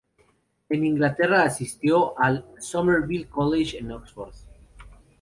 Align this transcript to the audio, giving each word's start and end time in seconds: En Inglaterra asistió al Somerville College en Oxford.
En 0.69 0.83
Inglaterra 0.83 1.43
asistió 1.43 2.17
al 2.19 2.43
Somerville 2.59 3.27
College 3.29 3.77
en 3.77 3.91
Oxford. 3.91 4.33